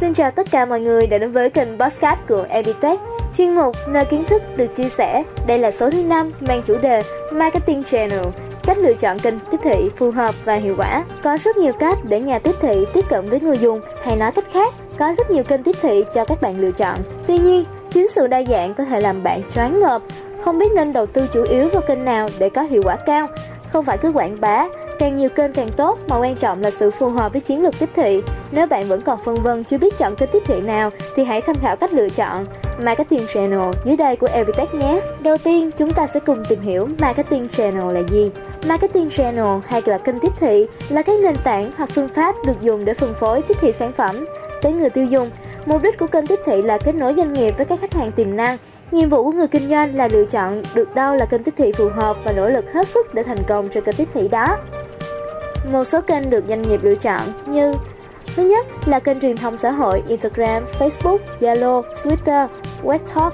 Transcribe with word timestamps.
Xin 0.00 0.14
chào 0.14 0.30
tất 0.30 0.46
cả 0.50 0.64
mọi 0.64 0.80
người 0.80 1.06
đã 1.06 1.18
đến 1.18 1.32
với 1.32 1.50
kênh 1.50 1.78
podcast 1.78 2.18
của 2.28 2.46
Evitech, 2.48 3.00
chuyên 3.36 3.54
mục 3.54 3.76
nơi 3.88 4.04
kiến 4.04 4.24
thức 4.24 4.42
được 4.56 4.76
chia 4.76 4.88
sẻ. 4.88 5.22
Đây 5.46 5.58
là 5.58 5.70
số 5.70 5.90
thứ 5.90 6.02
5 6.02 6.32
mang 6.40 6.62
chủ 6.66 6.74
đề 6.82 7.00
Marketing 7.32 7.84
Channel, 7.84 8.26
cách 8.64 8.78
lựa 8.78 8.92
chọn 8.92 9.18
kênh 9.18 9.34
tiếp 9.50 9.56
thị 9.62 9.90
phù 9.96 10.10
hợp 10.10 10.34
và 10.44 10.54
hiệu 10.54 10.74
quả. 10.78 11.04
Có 11.22 11.36
rất 11.44 11.56
nhiều 11.56 11.72
cách 11.72 11.98
để 12.08 12.20
nhà 12.20 12.38
tiếp 12.38 12.54
thị 12.60 12.86
tiếp 12.94 13.04
cận 13.08 13.28
với 13.28 13.40
người 13.40 13.58
dùng, 13.58 13.80
hay 14.04 14.16
nói 14.16 14.32
cách 14.32 14.44
khác, 14.52 14.74
có 14.98 15.14
rất 15.18 15.30
nhiều 15.30 15.44
kênh 15.44 15.62
tiếp 15.62 15.76
thị 15.82 16.04
cho 16.14 16.24
các 16.24 16.40
bạn 16.40 16.60
lựa 16.60 16.72
chọn. 16.72 16.98
Tuy 17.26 17.38
nhiên, 17.38 17.64
chính 17.90 18.08
sự 18.08 18.26
đa 18.26 18.42
dạng 18.42 18.74
có 18.74 18.84
thể 18.84 19.00
làm 19.00 19.22
bạn 19.22 19.42
choáng 19.54 19.80
ngợp, 19.80 20.02
không 20.44 20.58
biết 20.58 20.72
nên 20.74 20.92
đầu 20.92 21.06
tư 21.06 21.28
chủ 21.32 21.44
yếu 21.50 21.68
vào 21.68 21.82
kênh 21.82 22.04
nào 22.04 22.28
để 22.38 22.48
có 22.48 22.62
hiệu 22.62 22.82
quả 22.84 22.96
cao. 22.96 23.26
Không 23.72 23.84
phải 23.84 23.98
cứ 23.98 24.12
quảng 24.12 24.36
bá, 24.40 24.68
càng 24.98 25.16
nhiều 25.16 25.28
kênh 25.28 25.52
càng 25.52 25.68
tốt 25.76 25.98
mà 26.08 26.18
quan 26.18 26.36
trọng 26.36 26.62
là 26.62 26.70
sự 26.70 26.90
phù 26.90 27.08
hợp 27.08 27.32
với 27.32 27.40
chiến 27.40 27.62
lược 27.62 27.78
tiếp 27.78 27.88
thị. 27.94 28.22
Nếu 28.52 28.66
bạn 28.66 28.88
vẫn 28.88 29.00
còn 29.00 29.18
phân 29.24 29.34
vân 29.34 29.64
chưa 29.64 29.78
biết 29.78 29.98
chọn 29.98 30.16
kênh 30.16 30.28
tiếp 30.32 30.42
thị 30.46 30.60
nào 30.60 30.90
thì 31.16 31.24
hãy 31.24 31.40
tham 31.40 31.56
khảo 31.56 31.76
cách 31.76 31.92
lựa 31.92 32.08
chọn 32.08 32.46
Marketing 32.78 33.26
Channel 33.34 33.70
dưới 33.84 33.96
đây 33.96 34.16
của 34.16 34.28
Evitech 34.32 34.74
nhé. 34.74 35.00
Đầu 35.20 35.38
tiên, 35.38 35.70
chúng 35.78 35.92
ta 35.92 36.06
sẽ 36.06 36.20
cùng 36.20 36.44
tìm 36.48 36.60
hiểu 36.60 36.88
Marketing 37.00 37.48
Channel 37.48 37.94
là 37.94 38.02
gì. 38.08 38.30
Marketing 38.68 39.10
Channel 39.10 39.60
hay 39.66 39.82
là 39.86 39.98
kênh 39.98 40.18
tiếp 40.18 40.32
thị 40.40 40.66
là 40.88 41.02
các 41.02 41.20
nền 41.20 41.36
tảng 41.44 41.70
hoặc 41.76 41.90
phương 41.90 42.08
pháp 42.08 42.34
được 42.46 42.60
dùng 42.60 42.84
để 42.84 42.94
phân 42.94 43.14
phối 43.14 43.42
tiếp 43.42 43.56
thị 43.60 43.72
sản 43.78 43.92
phẩm 43.92 44.26
tới 44.62 44.72
người 44.72 44.90
tiêu 44.90 45.04
dùng. 45.04 45.30
Mục 45.66 45.82
đích 45.82 45.98
của 45.98 46.06
kênh 46.06 46.26
tiếp 46.26 46.38
thị 46.46 46.62
là 46.62 46.78
kết 46.78 46.94
nối 46.94 47.14
doanh 47.16 47.32
nghiệp 47.32 47.54
với 47.56 47.66
các 47.66 47.80
khách 47.80 47.94
hàng 47.94 48.12
tiềm 48.12 48.36
năng 48.36 48.56
Nhiệm 48.90 49.08
vụ 49.08 49.24
của 49.24 49.32
người 49.32 49.48
kinh 49.48 49.68
doanh 49.68 49.96
là 49.96 50.08
lựa 50.12 50.24
chọn 50.24 50.62
được 50.74 50.94
đâu 50.94 51.14
là 51.14 51.26
kênh 51.26 51.42
tiếp 51.42 51.54
thị 51.56 51.72
phù 51.72 51.88
hợp 51.88 52.16
và 52.24 52.32
nỗ 52.32 52.48
lực 52.48 52.64
hết 52.74 52.88
sức 52.88 53.14
để 53.14 53.22
thành 53.22 53.38
công 53.48 53.68
trên 53.68 53.84
kênh 53.84 53.96
tiếp 53.96 54.08
thị 54.14 54.28
đó. 54.28 54.58
Một 55.72 55.84
số 55.84 56.00
kênh 56.00 56.30
được 56.30 56.44
doanh 56.48 56.62
nghiệp 56.62 56.80
lựa 56.82 56.94
chọn 56.94 57.20
như 57.46 57.72
Thứ 58.36 58.42
nhất 58.42 58.66
là 58.86 58.98
kênh 58.98 59.20
truyền 59.20 59.36
thông 59.36 59.58
xã 59.58 59.70
hội 59.70 60.02
Instagram, 60.08 60.64
Facebook, 60.78 61.18
Zalo, 61.40 61.82
Twitter, 61.82 62.48
WebTalk. 62.84 63.30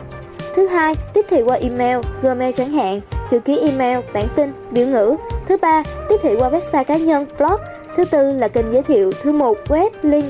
Thứ 0.54 0.66
hai, 0.66 0.94
tiếp 1.14 1.26
thị 1.28 1.42
qua 1.42 1.56
email, 1.56 1.98
Gmail 2.22 2.52
chẳng 2.56 2.70
hạn, 2.70 3.00
chữ 3.30 3.40
ký 3.40 3.58
email, 3.58 3.98
bản 4.14 4.24
tin, 4.36 4.52
biểu 4.70 4.86
ngữ. 4.86 5.16
Thứ 5.48 5.56
ba, 5.56 5.82
tiếp 6.08 6.16
thị 6.22 6.30
qua 6.38 6.50
website 6.50 6.84
cá 6.84 6.96
nhân, 6.96 7.26
blog. 7.38 7.60
Thứ 7.96 8.04
tư 8.04 8.32
là 8.32 8.48
kênh 8.48 8.72
giới 8.72 8.82
thiệu. 8.82 9.12
Thứ 9.22 9.32
một, 9.32 9.58
web, 9.68 9.90
link, 10.02 10.24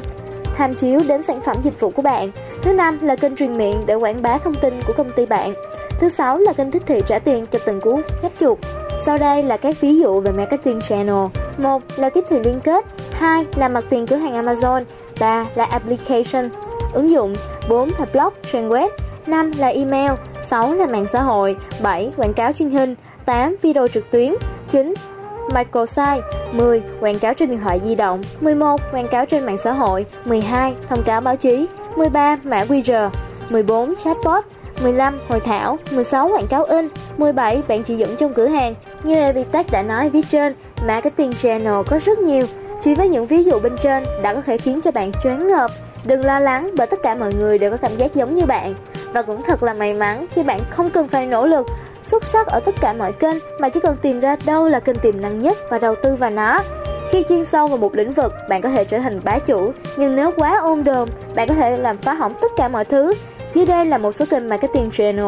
tham 0.56 0.74
chiếu 0.74 1.00
đến 1.08 1.22
sản 1.22 1.40
phẩm 1.40 1.56
dịch 1.62 1.80
vụ 1.80 1.90
của 1.90 2.02
bạn. 2.02 2.30
Thứ 2.62 2.72
năm 2.72 2.98
là 3.02 3.16
kênh 3.16 3.36
truyền 3.36 3.56
miệng 3.56 3.82
để 3.86 3.94
quảng 3.94 4.22
bá 4.22 4.38
thông 4.38 4.54
tin 4.54 4.74
của 4.86 4.92
công 4.96 5.10
ty 5.10 5.26
bạn. 5.26 5.54
Thứ 6.00 6.08
sáu 6.08 6.38
là 6.38 6.52
kênh 6.52 6.70
tiếp 6.70 6.82
thị 6.86 6.98
trả 7.06 7.18
tiền 7.18 7.46
cho 7.52 7.58
từng 7.66 7.80
cú 7.80 8.00
nhấp 8.22 8.32
chuột. 8.40 8.58
Sau 9.04 9.16
đây 9.16 9.42
là 9.42 9.56
các 9.56 9.80
ví 9.80 9.98
dụ 9.98 10.20
về 10.20 10.32
marketing 10.32 10.80
channel. 10.80 11.26
một 11.58 11.82
là 11.96 12.10
tiếp 12.10 12.24
thị 12.30 12.38
liên 12.44 12.60
kết, 12.64 12.84
2 13.22 13.46
là 13.56 13.68
mặt 13.68 13.84
tiền 13.90 14.06
cửa 14.06 14.16
hàng 14.16 14.46
Amazon, 14.46 14.84
3 15.20 15.46
là 15.54 15.64
application, 15.64 16.50
ứng 16.92 17.10
dụng, 17.10 17.34
4 17.68 17.88
là 17.98 18.06
blog, 18.12 18.32
trang 18.52 18.70
web, 18.70 18.88
5 19.26 19.50
là 19.58 19.68
email, 19.68 20.10
6 20.42 20.74
là 20.74 20.86
mạng 20.86 21.06
xã 21.12 21.22
hội, 21.22 21.56
7 21.82 22.10
quảng 22.16 22.34
cáo 22.34 22.52
truyền 22.52 22.70
hình, 22.70 22.94
8 23.24 23.56
video 23.62 23.88
trực 23.88 24.10
tuyến, 24.10 24.34
9 24.70 24.94
microsite, 25.54 26.20
10 26.52 26.82
quảng 27.00 27.18
cáo 27.18 27.34
trên 27.34 27.50
điện 27.50 27.60
thoại 27.60 27.80
di 27.84 27.94
động, 27.94 28.22
11 28.40 28.80
quảng 28.92 29.06
cáo 29.06 29.26
trên 29.26 29.46
mạng 29.46 29.58
xã 29.58 29.72
hội, 29.72 30.06
12 30.24 30.74
thông 30.88 31.02
cáo 31.02 31.20
báo 31.20 31.36
chí, 31.36 31.66
13 31.96 32.38
mã 32.44 32.64
QR, 32.64 33.10
14 33.50 33.94
chatbot, 34.04 34.44
15 34.82 35.18
hội 35.28 35.40
thảo, 35.40 35.78
16 35.92 36.28
quảng 36.28 36.46
cáo 36.46 36.64
in, 36.64 36.88
17 37.16 37.62
bạn 37.68 37.82
chỉ 37.82 37.96
dẫn 37.96 38.16
trong 38.16 38.34
cửa 38.34 38.46
hàng. 38.46 38.74
Như 39.02 39.14
Evitech 39.14 39.66
đã 39.70 39.82
nói 39.82 40.10
viết 40.10 40.26
trên, 40.30 40.54
marketing 40.86 41.32
channel 41.32 41.82
có 41.86 41.98
rất 42.04 42.18
nhiều. 42.18 42.46
Chỉ 42.84 42.94
với 42.94 43.08
những 43.08 43.26
ví 43.26 43.44
dụ 43.44 43.58
bên 43.58 43.76
trên 43.82 44.02
đã 44.22 44.34
có 44.34 44.42
thể 44.46 44.58
khiến 44.58 44.80
cho 44.80 44.90
bạn 44.90 45.12
choáng 45.22 45.48
ngợp. 45.48 45.70
Đừng 46.04 46.24
lo 46.24 46.38
lắng 46.38 46.70
bởi 46.76 46.86
tất 46.86 47.02
cả 47.02 47.14
mọi 47.14 47.34
người 47.34 47.58
đều 47.58 47.70
có 47.70 47.76
cảm 47.76 47.96
giác 47.96 48.14
giống 48.14 48.34
như 48.34 48.46
bạn. 48.46 48.74
Và 49.12 49.22
cũng 49.22 49.42
thật 49.42 49.62
là 49.62 49.74
may 49.74 49.94
mắn 49.94 50.26
khi 50.30 50.42
bạn 50.42 50.60
không 50.70 50.90
cần 50.90 51.08
phải 51.08 51.26
nỗ 51.26 51.46
lực 51.46 51.66
xuất 52.02 52.24
sắc 52.24 52.46
ở 52.46 52.60
tất 52.60 52.74
cả 52.80 52.92
mọi 52.92 53.12
kênh 53.12 53.36
mà 53.60 53.68
chỉ 53.68 53.80
cần 53.80 53.96
tìm 54.02 54.20
ra 54.20 54.36
đâu 54.46 54.68
là 54.68 54.80
kênh 54.80 54.96
tiềm 54.96 55.20
năng 55.20 55.40
nhất 55.40 55.58
và 55.70 55.78
đầu 55.78 55.94
tư 56.02 56.14
vào 56.14 56.30
nó. 56.30 56.62
Khi 57.10 57.24
chuyên 57.28 57.44
sâu 57.44 57.66
vào 57.66 57.78
một 57.78 57.94
lĩnh 57.94 58.12
vực, 58.12 58.32
bạn 58.48 58.62
có 58.62 58.68
thể 58.68 58.84
trở 58.84 58.98
thành 58.98 59.20
bá 59.24 59.38
chủ, 59.38 59.72
nhưng 59.96 60.16
nếu 60.16 60.30
quá 60.36 60.58
ôm 60.62 60.84
đồm, 60.84 61.08
bạn 61.36 61.48
có 61.48 61.54
thể 61.54 61.76
làm 61.76 61.96
phá 61.96 62.14
hỏng 62.14 62.34
tất 62.40 62.52
cả 62.56 62.68
mọi 62.68 62.84
thứ. 62.84 63.14
Dưới 63.54 63.66
đây 63.66 63.84
là 63.84 63.98
một 63.98 64.12
số 64.12 64.24
kênh 64.30 64.48
marketing 64.48 64.90
channel 64.90 65.26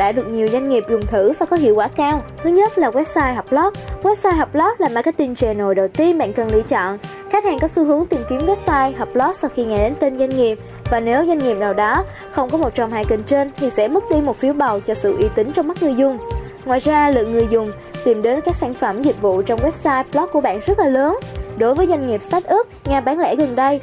đã 0.00 0.12
được 0.12 0.28
nhiều 0.30 0.48
doanh 0.48 0.68
nghiệp 0.68 0.84
dùng 0.88 1.06
thử 1.06 1.32
và 1.38 1.46
có 1.46 1.56
hiệu 1.56 1.74
quả 1.74 1.88
cao. 1.88 2.22
Thứ 2.42 2.50
nhất 2.50 2.78
là 2.78 2.90
website 2.90 3.34
học 3.34 3.44
blog. 3.50 3.72
Website 4.02 4.36
học 4.36 4.48
blog 4.52 4.72
là 4.78 4.88
marketing 4.88 5.36
channel 5.36 5.74
đầu 5.74 5.88
tiên 5.88 6.18
bạn 6.18 6.32
cần 6.32 6.48
lựa 6.52 6.62
chọn. 6.62 6.98
Khách 7.30 7.44
hàng 7.44 7.58
có 7.58 7.68
xu 7.68 7.84
hướng 7.84 8.06
tìm 8.06 8.20
kiếm 8.28 8.38
website 8.38 8.92
học 8.98 9.08
blog 9.14 9.32
sau 9.34 9.50
khi 9.54 9.64
nghe 9.64 9.76
đến 9.76 9.94
tên 10.00 10.18
doanh 10.18 10.28
nghiệp 10.28 10.58
và 10.90 11.00
nếu 11.00 11.26
doanh 11.26 11.38
nghiệp 11.38 11.54
nào 11.54 11.74
đó 11.74 12.04
không 12.32 12.50
có 12.50 12.58
một 12.58 12.74
trong 12.74 12.90
hai 12.90 13.04
kênh 13.04 13.22
trên 13.22 13.50
thì 13.56 13.70
sẽ 13.70 13.88
mất 13.88 14.04
đi 14.10 14.16
một 14.20 14.36
phiếu 14.36 14.52
bầu 14.52 14.80
cho 14.80 14.94
sự 14.94 15.16
uy 15.16 15.28
tín 15.34 15.52
trong 15.52 15.68
mắt 15.68 15.82
người 15.82 15.94
dùng. 15.94 16.18
Ngoài 16.64 16.78
ra, 16.78 17.10
lượng 17.10 17.32
người 17.32 17.46
dùng 17.50 17.72
tìm 18.04 18.22
đến 18.22 18.40
các 18.40 18.56
sản 18.56 18.74
phẩm 18.74 19.02
dịch 19.02 19.22
vụ 19.22 19.42
trong 19.42 19.58
website 19.58 20.04
blog 20.12 20.26
của 20.32 20.40
bạn 20.40 20.60
rất 20.66 20.78
là 20.78 20.88
lớn. 20.88 21.18
Đối 21.58 21.74
với 21.74 21.86
doanh 21.86 22.08
nghiệp 22.08 22.22
startup, 22.22 22.66
nhà 22.84 23.00
bán 23.00 23.18
lẻ 23.18 23.36
gần 23.36 23.56
đây 23.56 23.80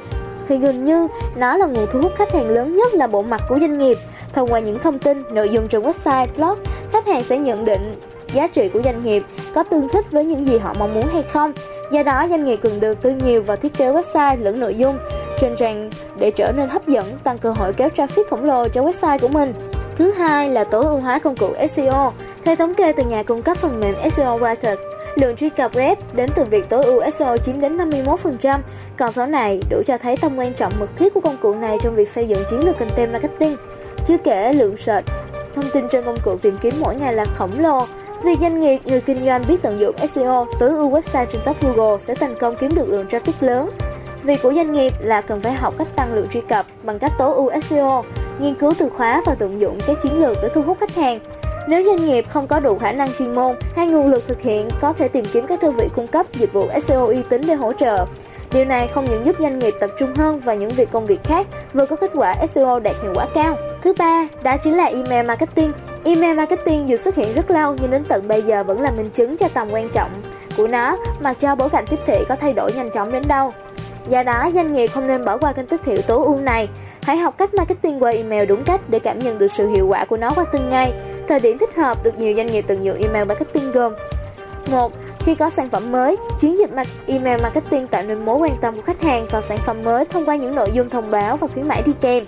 thì 0.48 0.58
gần 0.58 0.84
như 0.84 1.08
nó 1.36 1.58
là 1.58 1.66
nguồn 1.66 1.86
thu 1.92 2.00
hút 2.02 2.12
khách 2.16 2.32
hàng 2.32 2.50
lớn 2.50 2.76
nhất 2.76 2.94
là 2.94 3.08
bộ 3.08 3.22
mặt 3.22 3.42
của 3.50 3.60
doanh 3.60 3.78
nghiệp. 3.78 3.98
Thông 4.34 4.48
qua 4.48 4.60
những 4.60 4.80
thông 4.80 5.00
tin, 5.00 5.24
nội 5.32 5.50
dung 5.50 5.68
trên 5.68 5.82
website, 5.82 6.28
blog, 6.38 6.60
khách 6.92 7.08
hàng 7.08 7.24
sẽ 7.24 7.38
nhận 7.38 7.66
định 7.66 7.94
giá 8.34 8.48
trị 8.48 8.70
của 8.70 8.82
doanh 8.84 9.04
nghiệp 9.04 9.24
có 9.56 9.64
tương 9.64 9.90
thích 9.90 10.06
với 10.12 10.26
những 10.26 10.48
gì 10.48 10.58
họ 10.58 10.74
mong 10.80 10.94
muốn 10.94 11.06
hay 11.14 11.24
không. 11.24 11.54
Do 11.92 12.04
đó, 12.04 12.28
doanh 12.30 12.46
nghiệp 12.46 12.60
cần 12.62 12.80
được 12.80 13.02
tư 13.02 13.14
nhiều 13.26 13.42
vào 13.42 13.58
thiết 13.58 13.78
kế 13.78 13.92
website 13.92 14.44
lẫn 14.44 14.60
nội 14.60 14.76
dung 14.76 14.98
trên 15.40 15.56
trang 15.58 15.90
để 16.20 16.32
trở 16.32 16.52
nên 16.58 16.70
hấp 16.70 16.88
dẫn, 16.88 17.06
tăng 17.24 17.38
cơ 17.38 17.52
hội 17.52 17.74
kéo 17.74 17.90
traffic 17.96 18.24
khổng 18.30 18.46
lồ 18.46 18.68
cho 18.68 18.82
website 18.82 19.20
của 19.20 19.28
mình. 19.28 19.54
Thứ 19.96 20.12
hai 20.12 20.50
là 20.50 20.64
tối 20.64 20.84
ưu 20.84 21.00
hóa 21.00 21.20
công 21.20 21.36
cụ 21.36 21.48
SEO. 21.72 22.14
Theo 22.46 22.56
thống 22.56 22.74
kê 22.74 22.92
từ 22.92 23.04
nhà 23.04 23.24
cung 23.24 23.42
cấp 23.42 23.58
phần 23.58 23.80
mềm 23.80 23.96
SEO 24.12 24.38
Writers, 24.38 24.76
lượng 25.22 25.36
truy 25.36 25.50
cập 25.50 25.74
web 25.74 25.96
đến 26.14 26.30
từ 26.36 26.44
việc 26.44 26.70
tối 26.70 26.84
ưu 26.84 27.12
SEO 27.12 27.38
chiếm 27.38 27.62
đến 27.62 27.78
51%. 27.78 28.60
Con 28.98 29.12
số 29.12 29.26
này 29.26 29.60
đủ 29.70 29.82
cho 29.86 29.98
thấy 29.98 30.18
tầm 30.18 30.38
quan 30.38 30.54
trọng 30.54 30.74
mật 30.80 30.90
thiết 30.96 31.14
của 31.14 31.20
công 31.20 31.38
cụ 31.42 31.54
này 31.54 31.78
trong 31.84 31.96
việc 31.96 32.10
xây 32.10 32.28
dựng 32.28 32.44
chiến 32.50 32.66
lược 32.66 32.80
content 32.80 33.12
marketing. 33.12 33.56
Chưa 34.08 34.18
kể 34.18 34.54
lượng 34.54 34.78
search 34.78 35.08
thông 35.56 35.70
tin 35.74 35.88
trên 35.92 36.04
công 36.04 36.16
cụ 36.24 36.38
tìm 36.38 36.58
kiếm 36.62 36.74
mỗi 36.80 36.96
ngày 36.96 37.14
là 37.14 37.26
khổng 37.26 37.60
lồ. 37.60 37.86
Việc 38.24 38.40
doanh 38.42 38.60
nghiệp, 38.60 38.80
người 38.86 39.02
kinh 39.02 39.26
doanh 39.26 39.42
biết 39.48 39.62
tận 39.62 39.80
dụng 39.80 39.96
SEO 40.08 40.48
tối 40.60 40.70
ưu 40.70 40.92
website 40.92 41.26
trên 41.26 41.42
top 41.46 41.62
Google 41.62 42.00
sẽ 42.00 42.16
thành 42.16 42.36
công 42.36 42.56
kiếm 42.56 42.72
được 42.76 42.90
lượng 42.90 43.08
traffic 43.08 43.34
lớn. 43.40 43.70
Việc 44.24 44.42
của 44.44 44.54
doanh 44.54 44.74
nghiệp 44.74 44.92
là 45.00 45.22
cần 45.22 45.42
phải 45.42 45.54
học 45.54 45.74
cách 45.78 45.88
tăng 45.96 46.14
lượng 46.14 46.28
truy 46.28 46.42
cập 46.42 46.66
bằng 46.84 47.00
cách 47.00 47.12
tối 47.18 47.36
ưu 47.36 47.52
SEO, 47.62 48.04
nghiên 48.40 48.56
cứu 48.56 48.74
từ 48.78 48.90
khóa 48.90 49.22
và 49.26 49.36
tận 49.36 49.60
dụng 49.60 49.78
các 49.88 49.98
chiến 50.04 50.22
lược 50.22 50.38
để 50.42 50.50
thu 50.54 50.62
hút 50.62 50.78
khách 50.80 50.96
hàng. 50.96 51.20
Nếu 51.68 51.84
doanh 51.86 52.06
nghiệp 52.06 52.26
không 52.30 52.48
có 52.48 52.60
đủ 52.60 52.78
khả 52.78 52.92
năng 52.92 53.14
chuyên 53.14 53.36
môn 53.36 53.56
hay 53.76 53.88
nguồn 53.88 54.12
lực 54.12 54.28
thực 54.28 54.42
hiện, 54.42 54.68
có 54.82 54.94
thể 54.94 55.08
tìm 55.08 55.26
kiếm 55.34 55.46
các 55.48 55.62
đơn 55.62 55.76
vị 55.76 55.90
cung 55.96 56.08
cấp 56.08 56.26
dịch 56.34 56.54
vụ 56.54 56.68
SEO 56.82 57.08
uy 57.08 57.18
tín 57.30 57.42
để 57.48 57.54
hỗ 57.54 57.74
trợ. 57.74 58.06
Điều 58.54 58.66
này 58.66 58.88
không 58.88 59.06
những 59.06 59.26
giúp 59.26 59.36
doanh 59.40 59.60
nghiệp 59.60 59.74
tập 59.80 59.90
trung 60.00 60.14
hơn 60.16 60.40
vào 60.40 60.56
những 60.56 60.70
việc 60.70 60.92
công 60.92 61.06
việc 61.06 61.24
khác, 61.24 61.48
vừa 61.74 61.86
có 61.86 61.96
kết 61.96 62.12
quả 62.14 62.34
SEO 62.48 62.80
đạt 62.80 62.96
hiệu 63.02 63.14
quả 63.16 63.28
cao. 63.34 63.58
Thứ 63.82 63.94
ba, 64.00 64.28
đó 64.44 64.58
chính 64.58 64.78
là 64.78 64.86
email 64.86 65.26
marketing. 65.26 65.72
Email 66.04 66.38
marketing 66.38 66.88
dù 66.88 66.98
xuất 66.98 67.16
hiện 67.16 67.34
rất 67.36 67.52
lâu 67.52 67.76
nhưng 67.82 67.92
đến 67.92 68.04
tận 68.08 68.28
bây 68.28 68.42
giờ 68.42 68.64
vẫn 68.64 68.82
là 68.82 68.92
minh 68.92 69.10
chứng 69.10 69.38
cho 69.38 69.48
tầm 69.48 69.68
quan 69.72 69.90
trọng 69.90 70.10
của 70.58 70.68
nó, 70.68 70.98
mà 71.20 71.34
cho 71.34 71.56
bối 71.56 71.70
cảnh 71.70 71.86
tiếp 71.90 72.00
thị 72.06 72.18
có 72.30 72.36
thay 72.36 72.54
đổi 72.54 72.72
nhanh 72.74 72.90
chóng 72.90 73.12
đến 73.12 73.24
đâu. 73.28 73.52
Do 74.10 74.24
đó, 74.24 74.50
doanh 74.54 74.74
nghiệp 74.74 74.88
không 74.88 75.08
nên 75.08 75.26
bỏ 75.26 75.38
qua 75.38 75.54
kênh 75.54 75.66
tích 75.66 75.86
hiệu 75.86 76.02
tố 76.08 76.24
ưu 76.24 76.38
này. 76.38 76.70
Hãy 77.04 77.18
học 77.18 77.38
cách 77.38 77.54
marketing 77.54 78.04
qua 78.04 78.12
email 78.12 78.46
đúng 78.46 78.64
cách 78.64 78.82
để 78.88 79.00
cảm 79.00 79.20
nhận 79.20 79.38
được 79.38 79.52
sự 79.52 79.68
hiệu 79.70 79.88
quả 79.88 80.06
của 80.06 80.18
nó 80.18 80.30
qua 80.36 80.46
từng 80.52 80.70
ngày. 80.70 80.94
Thời 81.28 81.40
điểm 81.40 81.58
thích 81.58 81.76
hợp 81.76 82.04
được 82.04 82.20
nhiều 82.20 82.34
doanh 82.36 82.48
nghiệp 82.48 82.66
tận 82.68 82.86
dụng 82.86 82.98
email 82.98 83.28
marketing 83.28 83.72
gồm 83.72 83.94
một 84.72 84.92
Khi 85.20 85.36
có 85.36 85.50
sản 85.50 85.70
phẩm 85.70 85.92
mới, 85.92 86.16
chiến 86.40 86.58
dịch 86.58 86.70
email 87.08 87.42
marketing 87.42 87.88
tạo 87.88 88.04
nên 88.08 88.26
mối 88.26 88.38
quan 88.38 88.52
tâm 88.62 88.76
của 88.76 88.82
khách 88.82 89.02
hàng 89.02 89.26
vào 89.32 89.42
sản 89.42 89.58
phẩm 89.66 89.78
mới 89.84 90.06
thông 90.06 90.26
qua 90.26 90.36
những 90.36 90.56
nội 90.56 90.68
dung 90.74 90.90
thông 90.90 91.12
báo 91.12 91.38
và 91.38 91.48
khuyến 91.48 91.68
mãi 91.68 91.82
đi 91.86 91.94
kèm. 92.02 92.24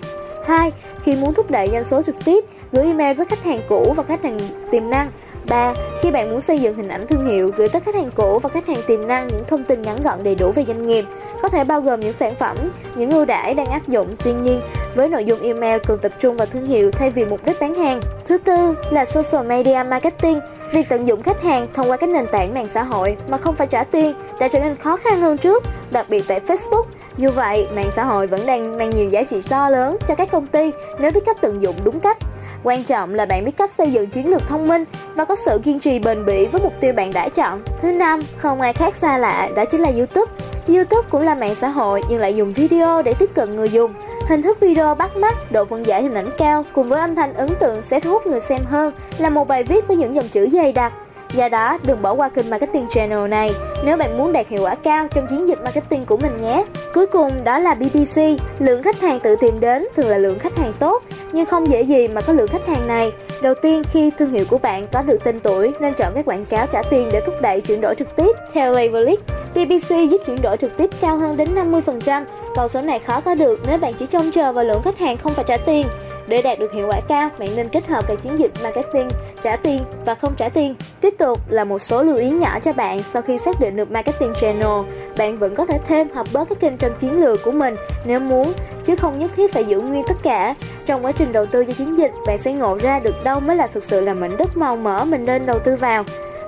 2. 0.46 0.72
Khi 1.02 1.16
muốn 1.16 1.34
thúc 1.34 1.50
đẩy 1.50 1.68
doanh 1.72 1.84
số 1.84 2.02
trực 2.02 2.14
tiếp, 2.24 2.44
gửi 2.72 2.84
email 2.84 3.16
với 3.16 3.26
khách 3.26 3.44
hàng 3.44 3.60
cũ 3.68 3.92
và 3.96 4.02
khách 4.02 4.22
hàng 4.22 4.38
tiềm 4.70 4.90
năng. 4.90 5.10
3. 5.48 5.74
Khi 6.02 6.10
bạn 6.10 6.30
muốn 6.30 6.40
xây 6.40 6.58
dựng 6.58 6.76
hình 6.76 6.88
ảnh 6.88 7.06
thương 7.06 7.26
hiệu, 7.26 7.50
gửi 7.56 7.68
tới 7.68 7.80
khách 7.80 7.94
hàng 7.94 8.10
cũ 8.14 8.38
và 8.38 8.48
khách 8.48 8.66
hàng 8.66 8.82
tiềm 8.86 9.06
năng 9.06 9.26
những 9.26 9.44
thông 9.46 9.64
tin 9.64 9.82
ngắn 9.82 9.96
gọn 10.04 10.22
đầy 10.22 10.34
đủ 10.34 10.52
về 10.52 10.64
doanh 10.64 10.86
nghiệp, 10.86 11.04
có 11.42 11.48
thể 11.48 11.64
bao 11.64 11.80
gồm 11.80 12.00
những 12.00 12.12
sản 12.12 12.34
phẩm, 12.34 12.56
những 12.94 13.10
ưu 13.10 13.24
đãi 13.24 13.54
đang 13.54 13.66
áp 13.66 13.88
dụng. 13.88 14.08
Tuy 14.24 14.32
nhiên, 14.32 14.60
với 14.94 15.08
nội 15.08 15.24
dung 15.24 15.42
email 15.42 15.78
cần 15.86 15.98
tập 15.98 16.12
trung 16.18 16.36
vào 16.36 16.46
thương 16.46 16.66
hiệu 16.66 16.90
thay 16.90 17.10
vì 17.10 17.24
mục 17.24 17.40
đích 17.46 17.60
bán 17.60 17.74
hàng. 17.74 18.00
Thứ 18.28 18.38
tư 18.38 18.74
là 18.90 19.04
social 19.04 19.46
media 19.46 19.82
marketing. 19.88 20.40
Việc 20.72 20.88
tận 20.88 21.06
dụng 21.06 21.22
khách 21.22 21.42
hàng 21.42 21.66
thông 21.74 21.90
qua 21.90 21.96
các 21.96 22.08
nền 22.08 22.26
tảng 22.26 22.54
mạng 22.54 22.68
xã 22.74 22.82
hội 22.82 23.16
mà 23.28 23.36
không 23.36 23.54
phải 23.54 23.66
trả 23.66 23.84
tiền 23.84 24.14
đã 24.40 24.48
trở 24.48 24.60
nên 24.60 24.76
khó 24.76 24.96
khăn 24.96 25.20
hơn 25.20 25.36
trước, 25.36 25.64
đặc 25.90 26.06
biệt 26.08 26.24
tại 26.28 26.40
Facebook. 26.46 26.84
Dù 27.16 27.30
vậy, 27.30 27.68
mạng 27.74 27.90
xã 27.96 28.04
hội 28.04 28.26
vẫn 28.26 28.40
đang 28.46 28.78
mang 28.78 28.90
nhiều 28.90 29.08
giá 29.08 29.22
trị 29.22 29.42
to 29.48 29.70
lớn 29.70 29.96
cho 30.08 30.14
các 30.14 30.30
công 30.30 30.46
ty 30.46 30.70
nếu 30.98 31.10
biết 31.10 31.20
cách 31.26 31.36
tận 31.40 31.62
dụng 31.62 31.74
đúng 31.84 32.00
cách. 32.00 32.18
Quan 32.62 32.84
trọng 32.84 33.14
là 33.14 33.26
bạn 33.26 33.44
biết 33.44 33.56
cách 33.56 33.70
xây 33.78 33.92
dựng 33.92 34.06
chiến 34.06 34.30
lược 34.30 34.48
thông 34.48 34.68
minh 34.68 34.84
và 35.14 35.24
có 35.24 35.36
sự 35.36 35.60
kiên 35.64 35.78
trì 35.78 35.98
bền 35.98 36.24
bỉ 36.24 36.46
với 36.46 36.62
mục 36.62 36.72
tiêu 36.80 36.92
bạn 36.92 37.10
đã 37.14 37.28
chọn. 37.28 37.62
Thứ 37.82 37.92
năm, 37.92 38.20
không 38.36 38.60
ai 38.60 38.72
khác 38.72 38.94
xa 38.94 39.18
lạ, 39.18 39.48
đó 39.56 39.64
chính 39.64 39.80
là 39.80 39.90
YouTube. 39.90 40.32
YouTube 40.68 41.08
cũng 41.10 41.22
là 41.22 41.34
mạng 41.34 41.54
xã 41.54 41.68
hội 41.68 42.00
nhưng 42.10 42.20
lại 42.20 42.36
dùng 42.36 42.52
video 42.52 43.02
để 43.02 43.12
tiếp 43.18 43.30
cận 43.34 43.56
người 43.56 43.68
dùng. 43.68 43.94
Hình 44.30 44.42
thức 44.42 44.60
video 44.60 44.94
bắt 44.94 45.16
mắt, 45.16 45.52
độ 45.52 45.64
phân 45.64 45.86
giải 45.86 46.02
hình 46.02 46.14
ảnh 46.14 46.28
cao 46.38 46.64
cùng 46.72 46.88
với 46.88 47.00
âm 47.00 47.14
thanh 47.14 47.34
ấn 47.34 47.48
tượng 47.60 47.82
sẽ 47.82 48.00
thu 48.00 48.10
hút 48.10 48.26
người 48.26 48.40
xem 48.40 48.60
hơn 48.64 48.92
là 49.18 49.28
một 49.28 49.48
bài 49.48 49.62
viết 49.62 49.88
với 49.88 49.96
những 49.96 50.14
dòng 50.14 50.28
chữ 50.28 50.48
dày 50.52 50.72
đặc. 50.72 50.92
Do 51.34 51.48
đó, 51.48 51.78
đừng 51.86 52.02
bỏ 52.02 52.14
qua 52.14 52.28
kênh 52.28 52.50
Marketing 52.50 52.86
Channel 52.90 53.28
này 53.28 53.52
nếu 53.84 53.96
bạn 53.96 54.18
muốn 54.18 54.32
đạt 54.32 54.48
hiệu 54.48 54.62
quả 54.62 54.74
cao 54.74 55.08
trong 55.10 55.26
chiến 55.30 55.48
dịch 55.48 55.58
marketing 55.64 56.04
của 56.04 56.16
mình 56.16 56.42
nhé. 56.42 56.64
Cuối 56.94 57.06
cùng 57.06 57.44
đó 57.44 57.58
là 57.58 57.74
BBC, 57.74 58.22
lượng 58.58 58.82
khách 58.82 59.00
hàng 59.00 59.20
tự 59.20 59.36
tìm 59.40 59.60
đến 59.60 59.86
thường 59.96 60.08
là 60.08 60.18
lượng 60.18 60.38
khách 60.38 60.58
hàng 60.58 60.72
tốt, 60.78 61.02
nhưng 61.32 61.46
không 61.46 61.68
dễ 61.68 61.82
gì 61.82 62.08
mà 62.08 62.20
có 62.20 62.32
lượng 62.32 62.48
khách 62.48 62.66
hàng 62.66 62.86
này. 62.86 63.12
Đầu 63.42 63.54
tiên, 63.62 63.82
khi 63.92 64.10
thương 64.18 64.30
hiệu 64.30 64.44
của 64.50 64.58
bạn 64.58 64.86
có 64.92 65.02
được 65.02 65.24
tên 65.24 65.40
tuổi 65.40 65.72
nên 65.80 65.94
chọn 65.94 66.12
các 66.14 66.24
quảng 66.24 66.46
cáo 66.46 66.66
trả 66.66 66.82
tiền 66.82 67.08
để 67.12 67.20
thúc 67.26 67.34
đẩy 67.42 67.60
chuyển 67.60 67.80
đổi 67.80 67.94
trực 67.94 68.16
tiếp. 68.16 68.36
Theo 68.52 68.72
Leverlick, 68.72 69.22
BBC 69.54 69.88
giúp 70.10 70.20
chuyển 70.26 70.42
đổi 70.42 70.56
trực 70.56 70.76
tiếp 70.76 70.90
cao 71.00 71.16
hơn 71.16 71.36
đến 71.36 71.48
50%, 71.54 72.24
con 72.54 72.68
số 72.68 72.80
này 72.80 72.98
khó 72.98 73.20
có 73.20 73.34
được 73.34 73.60
nếu 73.66 73.78
bạn 73.78 73.92
chỉ 73.98 74.06
trông 74.06 74.30
chờ 74.30 74.52
vào 74.52 74.64
lượng 74.64 74.82
khách 74.82 74.98
hàng 74.98 75.16
không 75.16 75.32
phải 75.32 75.44
trả 75.48 75.56
tiền. 75.56 75.86
Để 76.26 76.42
đạt 76.42 76.58
được 76.58 76.72
hiệu 76.72 76.86
quả 76.88 77.00
cao, 77.08 77.28
bạn 77.38 77.48
nên 77.56 77.68
kết 77.68 77.86
hợp 77.86 78.04
các 78.08 78.22
chiến 78.22 78.38
dịch 78.38 78.50
marketing 78.62 79.08
trả 79.42 79.56
tiền 79.56 79.78
và 80.04 80.14
không 80.14 80.34
trả 80.36 80.48
tiền. 80.48 80.74
Tiếp 81.00 81.14
tục 81.18 81.38
là 81.48 81.64
một 81.64 81.78
số 81.78 82.02
lưu 82.02 82.16
ý 82.16 82.30
nhỏ 82.30 82.58
cho 82.60 82.72
bạn 82.72 82.98
sau 83.12 83.22
khi 83.22 83.38
xác 83.38 83.60
định 83.60 83.76
được 83.76 83.90
marketing 83.90 84.32
channel. 84.40 84.90
Bạn 85.18 85.38
vẫn 85.38 85.54
có 85.54 85.66
thể 85.66 85.78
thêm 85.88 86.08
hoặc 86.14 86.26
bớt 86.32 86.48
các 86.48 86.60
kênh 86.60 86.76
trong 86.76 86.92
chiến 86.98 87.20
lược 87.20 87.44
của 87.44 87.50
mình 87.50 87.74
nếu 88.04 88.20
muốn, 88.20 88.52
chứ 88.84 88.96
không 88.96 89.18
nhất 89.18 89.30
thiết 89.36 89.52
phải 89.52 89.64
giữ 89.64 89.80
nguyên 89.80 90.02
tất 90.08 90.16
cả. 90.22 90.54
Trong 90.86 91.04
quá 91.04 91.12
trình 91.12 91.32
đầu 91.32 91.46
tư 91.46 91.64
cho 91.64 91.72
chiến 91.72 91.98
dịch, 91.98 92.12
bạn 92.26 92.38
sẽ 92.38 92.52
ngộ 92.52 92.78
ra 92.78 92.98
được 92.98 93.24
đâu 93.24 93.40
mới 93.40 93.56
là 93.56 93.66
thực 93.66 93.84
sự 93.84 94.00
là 94.00 94.14
mảnh 94.14 94.36
đất 94.36 94.56
màu 94.56 94.76
mỡ 94.76 95.04
mình 95.04 95.24
nên 95.24 95.46
đầu 95.46 95.58
tư 95.58 95.76
vào. 95.76 96.04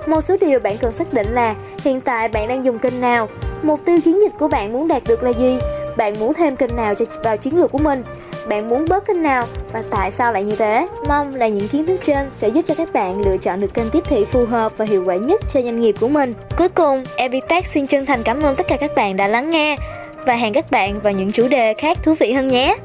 Một 0.07 0.21
số 0.21 0.37
điều 0.41 0.59
bạn 0.59 0.77
cần 0.77 0.91
xác 0.91 1.13
định 1.13 1.27
là 1.33 1.55
hiện 1.83 2.01
tại 2.01 2.27
bạn 2.27 2.47
đang 2.47 2.65
dùng 2.65 2.79
kênh 2.79 3.01
nào, 3.01 3.29
mục 3.61 3.79
tiêu 3.85 3.97
chiến 4.03 4.19
dịch 4.21 4.33
của 4.39 4.47
bạn 4.47 4.73
muốn 4.73 4.87
đạt 4.87 5.03
được 5.07 5.23
là 5.23 5.33
gì, 5.33 5.57
bạn 5.97 6.19
muốn 6.19 6.33
thêm 6.33 6.55
kênh 6.55 6.75
nào 6.75 6.95
cho 6.95 7.05
vào 7.23 7.37
chiến 7.37 7.57
lược 7.57 7.71
của 7.71 7.77
mình 7.77 8.03
bạn 8.47 8.69
muốn 8.69 8.85
bớt 8.89 9.07
kênh 9.07 9.23
nào 9.23 9.45
và 9.71 9.83
tại 9.89 10.11
sao 10.11 10.33
lại 10.33 10.43
như 10.43 10.55
thế. 10.55 10.87
Mong 11.07 11.35
là 11.35 11.47
những 11.47 11.67
kiến 11.67 11.85
thức 11.85 11.99
trên 12.05 12.29
sẽ 12.37 12.47
giúp 12.47 12.65
cho 12.67 12.75
các 12.75 12.93
bạn 12.93 13.21
lựa 13.25 13.37
chọn 13.37 13.61
được 13.61 13.73
kênh 13.73 13.89
tiếp 13.89 14.03
thị 14.05 14.25
phù 14.31 14.45
hợp 14.45 14.71
và 14.77 14.85
hiệu 14.85 15.03
quả 15.05 15.15
nhất 15.15 15.41
cho 15.53 15.61
doanh 15.61 15.81
nghiệp 15.81 15.95
của 15.99 16.07
mình. 16.07 16.33
Cuối 16.57 16.69
cùng, 16.69 17.03
Evitech 17.15 17.65
xin 17.65 17.87
chân 17.87 18.05
thành 18.05 18.23
cảm 18.23 18.41
ơn 18.41 18.55
tất 18.55 18.67
cả 18.67 18.77
các 18.77 18.91
bạn 18.95 19.17
đã 19.17 19.27
lắng 19.27 19.51
nghe 19.51 19.75
và 20.25 20.35
hẹn 20.35 20.53
các 20.53 20.71
bạn 20.71 20.99
vào 21.01 21.13
những 21.13 21.31
chủ 21.31 21.47
đề 21.47 21.73
khác 21.73 21.97
thú 22.03 22.13
vị 22.19 22.33
hơn 22.33 22.47
nhé. 22.47 22.75